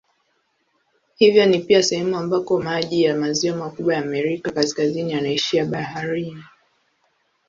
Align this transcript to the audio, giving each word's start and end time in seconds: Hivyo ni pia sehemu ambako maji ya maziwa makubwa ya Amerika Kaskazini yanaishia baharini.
Hivyo 1.15 1.45
ni 1.45 1.59
pia 1.59 1.83
sehemu 1.83 2.17
ambako 2.17 2.59
maji 2.61 3.03
ya 3.03 3.15
maziwa 3.15 3.57
makubwa 3.57 3.93
ya 3.95 4.01
Amerika 4.01 4.51
Kaskazini 4.51 5.11
yanaishia 5.11 5.65
baharini. 5.65 6.43